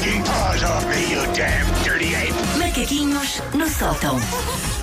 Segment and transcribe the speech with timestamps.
[0.00, 2.59] taking paws off me, you damn dirty ape!
[2.80, 4.16] Macaquinhos no sótão.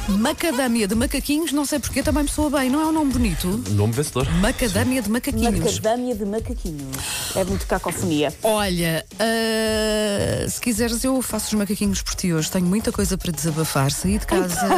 [0.08, 3.48] Macadâmia de macaquinhos, não sei porque também me soa bem, não é um nome bonito?
[3.72, 4.30] Nome vencedor.
[4.36, 5.60] Macadâmia de macaquinhos.
[5.60, 7.36] Macadâmia de macaquinhos.
[7.36, 8.32] É muito cacofonia.
[8.44, 12.52] Olha, ah, se quiseres, eu faço os macaquinhos por ti hoje.
[12.52, 13.90] Tenho muita coisa para desabafar.
[13.92, 14.70] Saí de casa.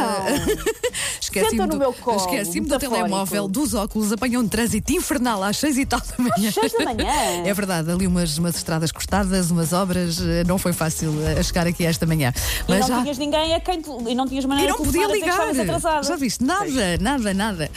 [1.20, 5.78] Esqueci-me do, meu colo, esqueci-me do telemóvel, dos óculos, apanhei um trânsito infernal às seis
[5.78, 6.50] e tal da manhã.
[6.50, 7.10] seis da manhã?
[7.44, 11.66] É verdade, ali umas, umas estradas cortadas, umas obras, eh, não foi fácil eh, chegar
[11.66, 12.32] aqui esta manhã.
[12.68, 13.04] E não já.
[13.10, 13.82] Tinhas ninguém a quem.
[13.82, 16.02] tu- E não tinhas E maneira não de podia ligar.
[16.02, 16.44] Já viste?
[16.44, 17.70] Nada, nada, nada.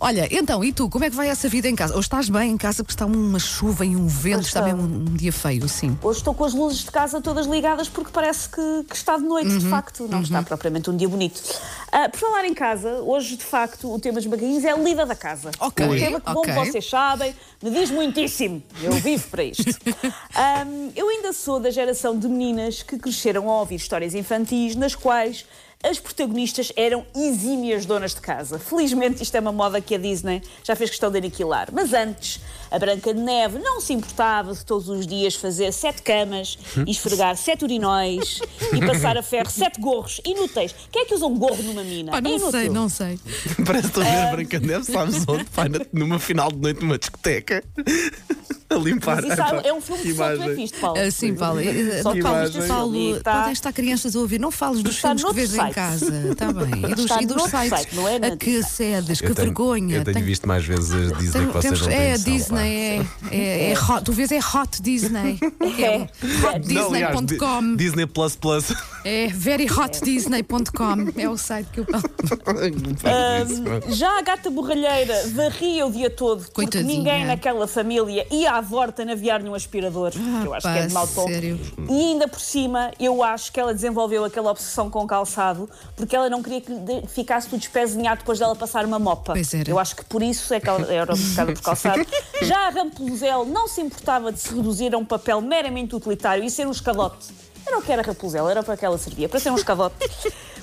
[0.00, 1.94] Olha, então, e tu, como é que vai essa vida em casa?
[1.94, 5.00] Ou estás bem em casa porque está uma chuva e um vento, está mesmo um,
[5.10, 5.96] um dia feio, sim.
[6.02, 9.24] Hoje estou com as luzes de casa todas ligadas porque parece que, que está de
[9.24, 10.08] noite, Uhum, de facto.
[10.08, 11.40] Não está propriamente um dia bonito.
[11.92, 15.04] Ah, por falar em casa, hoje, de facto, o tema dos macaquinhos é a lida
[15.04, 15.50] da casa.
[15.60, 16.54] Ok, Um tema que, como ok.
[16.54, 18.62] vocês sabem, me diz muitíssimo.
[18.82, 19.64] Eu vivo para isto.
[20.34, 24.94] Ahm, eu ainda sou da geração de meninas que cresceram a ouvir histórias infantis nas
[24.94, 25.46] quais
[25.82, 28.58] as protagonistas eram exímias donas de casa.
[28.58, 31.68] Felizmente isto é uma moda que a Disney já fez questão de aniquilar.
[31.72, 32.38] Mas antes,
[32.70, 36.90] a Branca de Neve não se importava de todos os dias fazer sete camas, e
[36.90, 38.40] esfregar sete urinóis
[38.74, 40.74] e passar a ferro sete gorros inúteis.
[40.92, 42.12] Quem é que usa um gorro numa mina?
[42.12, 42.50] Pá, é não inútil.
[42.50, 43.18] sei, não sei.
[43.64, 45.44] Parece que estou a ver a Branca de Neve, sabes onde?
[45.44, 47.64] Pai, numa final de noite numa discoteca.
[48.70, 49.20] A limpar.
[49.20, 51.00] Mas isso é um filme que só tu é fixe, Paulo.
[51.00, 51.60] Ah, sim, Paulo.
[52.04, 52.68] Só eh, que Paulo.
[52.68, 54.38] Paulo, Está- podem estar crianças a ouvir.
[54.38, 56.28] Não fales dos Está filmes que vês em casa.
[56.32, 56.90] Está bem.
[56.90, 59.96] E dos, e dos sites site, não é a que acedes, que tenho- vergonha.
[59.96, 62.12] Eu tenho Tem- visto mais vezes a Disney tem- que vocês temos- não têm é
[62.12, 63.30] a Disney, pá.
[63.30, 65.38] é, é, é hot, tu vês é Hot Disney.
[65.80, 65.98] É.
[66.22, 67.76] Não, aliás, Di- Disney.com.
[67.76, 68.72] Disney Plus Plus.
[69.04, 71.20] É veryhotdisney.com.
[71.20, 71.86] É o site que eu.
[73.04, 76.94] Ahm, já a gata borralheira varria o dia todo porque Coitadinha.
[76.94, 80.86] ninguém naquela família ia à volta naviar nenhum aspirador, que eu acho pá, que é
[80.86, 81.26] de mau tom.
[81.26, 81.58] sério?
[81.88, 86.28] E ainda por cima, eu acho que ela desenvolveu aquela obsessão com calçado porque ela
[86.28, 86.72] não queria que
[87.08, 89.32] ficasse tudo espezinhado depois dela passar uma mopa.
[89.32, 89.70] Pois era.
[89.70, 92.06] Eu acho que por isso é que ela era obcecada por calçado.
[92.42, 96.50] Já a Rapunzel não se importava de se reduzir a um papel meramente utilitário e
[96.50, 97.28] ser um escadote.
[97.66, 99.96] Era o que era Rapunzel, era para que ela servia, para ser um escadote.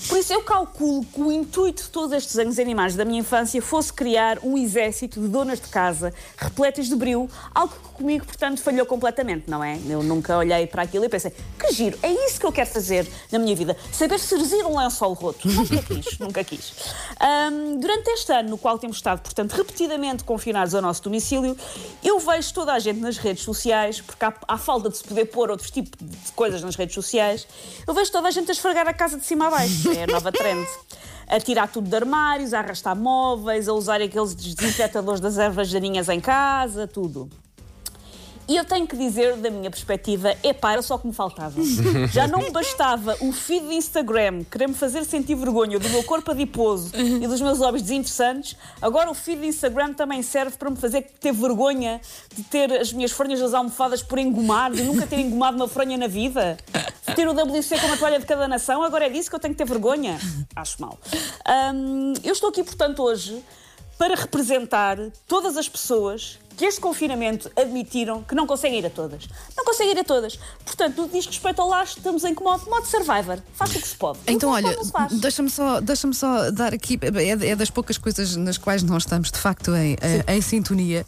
[0.08, 3.62] Por isso eu calculo que o intuito de todos estes anos animais da minha infância
[3.62, 8.62] fosse criar um exército de donas de casa repletas de brio, algo que comigo, portanto,
[8.62, 9.80] falhou completamente, não é?
[9.90, 13.08] Eu nunca olhei para aquilo e pensei, que giro, é isso que eu quero fazer
[13.32, 15.48] na minha vida, saber serzir um lençol roto.
[15.48, 16.74] Nunca quis, nunca quis.
[17.20, 21.58] Ahm, durante este ano, no qual temos estado, portanto, repetidamente confinados ao nosso domicílio,
[22.04, 25.26] eu vejo toda a gente nas redes sociais, porque há, há falta de se poder
[25.26, 27.48] pôr outro tipo de coisas nas redes sociais,
[27.88, 29.92] eu vejo toda a gente a esfregar a casa de cima a baixo.
[29.92, 30.68] É a nova trend.
[31.28, 36.08] A tirar tudo de armários, a arrastar móveis, a usar aqueles desinfetadores das ervas daninhas
[36.08, 37.30] em casa, tudo.
[38.48, 41.60] E eu tenho que dizer, da minha perspectiva, epá, era só o que me faltava.
[42.12, 46.32] Já não me bastava o feed de Instagram querer-me fazer sentir vergonha do meu corpo
[46.32, 50.78] adiposo e dos meus hobbies desinteressantes, agora o feed de Instagram também serve para me
[50.78, 52.00] fazer ter vergonha
[52.34, 55.98] de ter as minhas fronhas das almofadas por engomar, de nunca ter engomado uma fronha
[55.98, 56.58] na vida,
[57.06, 59.40] de ter o WC como a toalha de cada nação, agora é disso que eu
[59.40, 60.18] tenho que ter vergonha?
[60.56, 60.98] Acho mal.
[61.74, 63.44] Hum, eu estou aqui, portanto, hoje
[63.98, 64.98] para representar
[65.28, 69.28] todas as pessoas que este confinamento admitiram que não conseguem ir a todas.
[69.56, 70.40] Não conseguem ir a todas.
[70.66, 72.68] Portanto, no que diz respeito ao laço, estamos em que modo?
[72.68, 73.38] Modo Survivor.
[73.54, 74.18] Faz o que se pode.
[74.26, 74.76] Então, olha,
[75.12, 79.30] deixa-me só, deixa só dar aqui, é, é das poucas coisas nas quais nós estamos
[79.32, 81.06] de facto em, eh, em sintonia.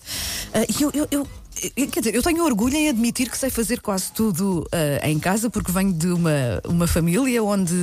[0.54, 1.28] Eh, E eu, eu- eu-
[1.92, 5.50] quer dizer, eu tenho orgulho em admitir que sei fazer quase tudo eh, em casa,
[5.50, 7.74] porque venho de uma, uma família onde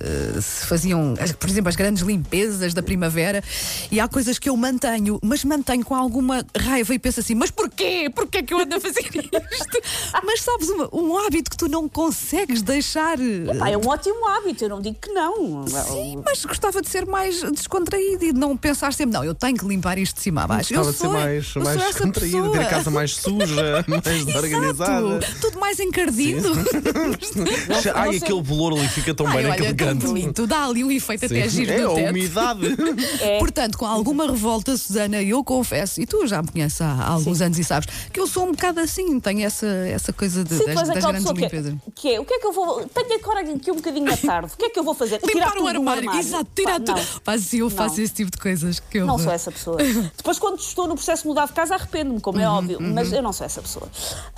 [0.00, 3.42] eh, se faziam, por exemplo, as grandes limpezas da primavera,
[3.90, 7.50] e há coisas que eu mantenho, mas mantenho com alguma raiva e penso assim: mas
[7.50, 8.10] porquê?
[8.14, 9.80] Porquê é que eu ando a fazer isto?
[10.24, 13.18] mas sabes, uma- um hábito que tu não consegues deixar.
[13.20, 15.66] eh, Pá, é um ótimo hábito, eu não digo que não.
[15.66, 19.56] Sim, mas gostava de ser mais descontraído e de não pensar sempre, não, eu tenho
[19.56, 20.74] que limpar isto de cima a baixo.
[20.74, 25.20] Gostava eu de ser mais, mais descontraído, ter a casa mais suja, mais desorganizada.
[25.40, 26.52] Tudo mais encardido.
[27.94, 30.06] Ai, aquele velour ali fica tão Ai, bem olha, naquele tão canto.
[30.06, 31.50] bonito, dá ali um efeito até Sim.
[31.50, 32.10] giro É no a teto.
[32.10, 32.60] umidade.
[33.22, 33.38] É.
[33.38, 37.58] Portanto, com alguma revolta, Susana, eu confesso, e tu já me conheces há, alguns anos
[37.58, 40.74] e sabes, que eu sou um bocado assim, tenho essa, essa coisa de, Sim, das,
[40.74, 42.84] mas das aquela grandes pessoa que é, que é, o que é que eu vou.
[42.86, 45.20] Tenho agora aqui um bocadinho da tarde, o que é que eu vou fazer?
[45.24, 47.00] Limpar tudo o do armário, exato, tirar Pá, tudo.
[47.26, 47.38] não.
[47.38, 48.04] Sim, eu faço Não.
[48.04, 49.76] esse tipo de coisas que eu Não sou essa pessoa.
[50.16, 53.11] Depois, quando estou no processo de mudar de casa, arrependo-me, como Uhum, é óbvio, mas
[53.12, 53.88] eu não sou essa pessoa.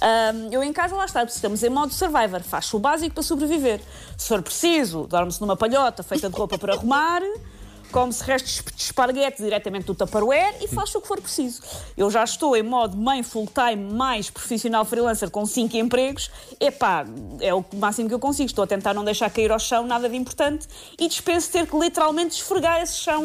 [0.00, 3.80] Ahm, eu em casa, lá está, estamos em modo survivor, faz o básico para sobreviver.
[4.16, 7.22] Se for preciso, dorme-se numa palhota feita de roupa para arrumar.
[7.94, 11.62] come-se restos de esparguete diretamente do Tupperware e faz o que for preciso.
[11.96, 16.28] Eu já estou em modo mãe full-time mais profissional freelancer com cinco empregos.
[16.58, 17.06] Epá,
[17.40, 18.46] é o máximo que eu consigo.
[18.46, 20.66] Estou a tentar não deixar cair ao chão nada de importante
[20.98, 23.22] e dispenso ter que literalmente esfregar esse chão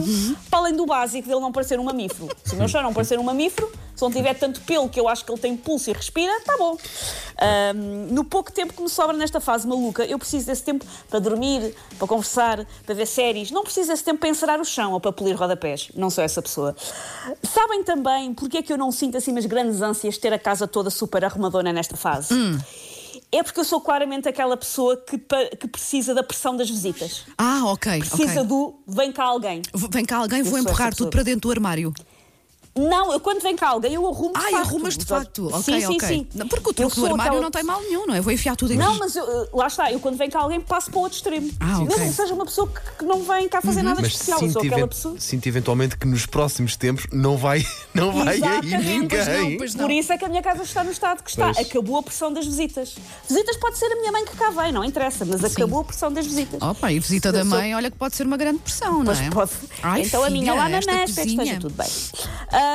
[0.52, 2.30] para além do básico dele não parecer um mamífero.
[2.46, 5.10] Se o meu chão não parecer um mamífero, se não tiver tanto pelo que eu
[5.10, 6.78] acho que ele tem pulso e respira, tá bom.
[7.38, 11.20] Ahm, no pouco tempo que me sobra nesta fase maluca, eu preciso desse tempo para
[11.20, 13.52] dormir, para conversar, para ver séries.
[13.52, 15.90] Não preciso desse tempo para encerar o chão ou para polir rodapés.
[15.96, 16.74] Não sou essa pessoa.
[17.44, 20.40] Sabem também porque é que eu não sinto assim umas grandes ânsias de ter a
[20.40, 22.34] casa toda super arrumadona nesta fase?
[23.32, 25.18] É porque eu sou claramente aquela pessoa que,
[25.60, 27.26] que precisa da pressão das visitas.
[27.38, 28.00] Ah, ok.
[28.00, 28.44] Precisa ok.
[28.46, 29.62] do vem cá alguém.
[29.92, 31.94] Vem cá alguém, vou Eu sou empurrar tudo para dentro do armário.
[32.88, 34.66] Não, eu quando vem cá alguém, eu arrumo de Ai, facto.
[34.68, 35.48] arrumas de facto.
[35.48, 36.08] Ok, sim, sim, ok.
[36.08, 36.28] sim.
[36.36, 38.22] Não, Porque o truque do armário aquela não tem mal nenhum, não é?
[38.22, 38.80] Vou enfiar tudo aqui.
[38.82, 41.50] Não, mas eu, lá está, eu quando vem cá alguém passo para o outro extremo.
[41.60, 41.88] Ah, ok.
[41.88, 44.48] Mesmo que seja uma pessoa que, que não vem cá fazer nada Mas especial, eu
[44.48, 45.16] sinto, sou aquela event- pessoa.
[45.20, 48.70] sinto eventualmente que nos próximos tempos não vai, não vai aí Exatamente,
[49.10, 49.58] pois não, ninguém.
[49.58, 49.86] pois não.
[49.86, 51.54] Por isso é que a minha casa está no estado que está.
[51.54, 51.58] Pois.
[51.68, 52.96] Acabou a pressão das visitas.
[53.28, 56.12] Visitas pode ser a minha mãe que cá vem, não interessa, mas acabou a pressão
[56.12, 56.62] das visitas.
[56.62, 59.30] Opa, e visita da mãe, olha que pode ser uma grande pressão, não Pois é?
[59.30, 59.52] pode.
[59.84, 61.44] Ai, então a minha filha, lá na esta mestra, que cozinha.
[61.56, 61.88] esteja tudo bem.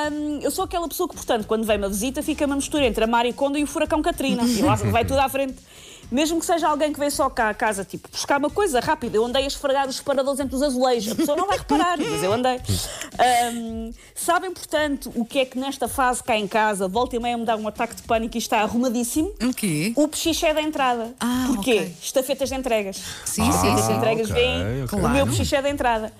[0.09, 3.05] Ahm, eu sou aquela pessoa que, portanto, quando vem uma visita, fica uma mistura entre
[3.05, 4.43] a Mariconda e o Furacão Katrina.
[4.55, 5.57] E lá vai tudo à frente.
[6.13, 9.17] Mesmo que seja alguém que vem só cá à casa, tipo, buscar uma coisa rápida,
[9.17, 12.23] eu andei a esfregar os separadores entre os azulejos, a pessoa não vai reparar, mas
[12.23, 12.61] eu andei.
[13.19, 17.37] Ahm, sabem, portanto, o que é que nesta fase cá em casa, volta e meia
[17.39, 19.33] me dá um ataque de pânico e está arrumadíssimo?
[19.43, 19.93] O quê?
[19.97, 21.15] O pechiché da entrada.
[21.19, 21.79] Ah, Porquê?
[21.81, 21.95] ok.
[22.03, 22.97] Estafetas de entregas.
[23.25, 23.93] Sim, sim, As sim.
[23.95, 24.85] entregas ok, vêm ok.
[24.85, 25.07] o Claro.
[25.07, 25.13] Uhum.
[25.15, 26.13] meu pechiché da entrada.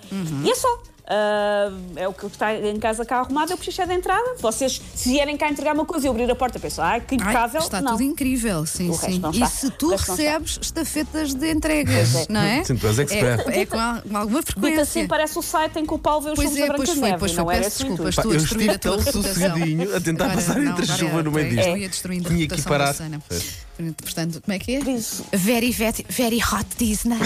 [0.45, 0.69] E é só.
[1.07, 4.37] Ah, é o que está em casa cá arrumado, é o pechiché da entrada.
[4.41, 7.21] Vocês, se vierem cá entregar uma coisa e abrir a porta, pensam, ah, que Ai,
[7.21, 7.61] impecável.
[7.61, 7.93] está não.
[7.93, 9.19] tudo incrível, sim, O sim.
[9.19, 9.47] não E está.
[9.49, 12.27] se tu não recebes estafetas de entregas, é.
[12.31, 12.65] não é?
[12.65, 13.47] Sim, tu és expert.
[13.49, 14.83] É, é com, a- com alguma Dito frequência.
[14.83, 17.05] assim, parece o site em que o Paulo vê os Pois é, pois de foi,
[17.05, 17.19] Neve.
[17.19, 17.43] pois foi.
[17.45, 20.37] não era Peço desculpas, estou a eu destruir a estive tua sossegadinho a tentar Agora,
[20.41, 21.69] passar não, entre a agora chuva é, no meio é, disto.
[21.69, 23.19] Eu ia destruindo a Tinha que reputação da.
[24.03, 24.81] Portanto, como é que é?
[25.37, 27.19] Very, very, very hot Disney.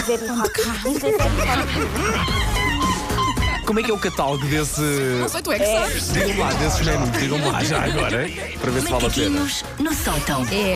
[3.69, 4.81] Como é que é o catálogo desse.
[4.81, 6.11] Não sei, tu é que sabes.
[6.11, 8.27] Digam-me lá, desses menus, digam-me lá já agora,
[8.59, 9.29] para ver se vale a pena.
[9.29, 10.43] Macaquinhos no sótão.
[10.51, 10.67] É